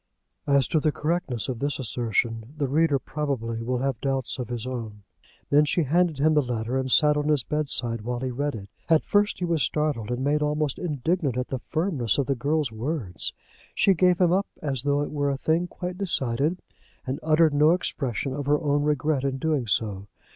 As 0.47 0.67
to 0.69 0.79
the 0.79 0.91
correctness 0.91 1.47
of 1.47 1.59
this 1.59 1.77
assertion 1.77 2.55
the 2.57 2.67
reader 2.67 2.97
probably 2.97 3.61
will 3.61 3.77
have 3.83 4.01
doubts 4.01 4.39
of 4.39 4.49
his 4.49 4.65
own. 4.65 5.03
Then 5.51 5.63
she 5.63 5.83
handed 5.83 6.17
him 6.17 6.33
the 6.33 6.41
letter, 6.41 6.75
and 6.75 6.91
sat 6.91 7.15
on 7.17 7.27
his 7.27 7.43
bed 7.43 7.69
side 7.69 8.01
while 8.01 8.19
he 8.21 8.31
read 8.31 8.55
it. 8.55 8.67
At 8.89 9.05
first 9.05 9.37
he 9.37 9.45
was 9.45 9.61
startled, 9.61 10.09
and 10.09 10.23
made 10.23 10.41
almost 10.41 10.79
indignant 10.79 11.37
at 11.37 11.49
the 11.49 11.59
firmness 11.59 12.17
of 12.17 12.25
the 12.25 12.33
girl's 12.33 12.71
words. 12.71 13.31
She 13.75 13.93
gave 13.93 14.19
him 14.19 14.31
up 14.33 14.47
as 14.59 14.81
though 14.81 15.01
it 15.03 15.11
were 15.11 15.29
a 15.29 15.37
thing 15.37 15.67
quite 15.67 15.99
decided, 15.99 16.63
and 17.05 17.19
uttered 17.21 17.53
no 17.53 17.69
expression 17.73 18.33
of 18.33 18.47
her 18.47 18.59
own 18.59 18.81
regret 18.81 19.23
in 19.23 19.37
doing 19.37 19.67
so. 19.67 20.07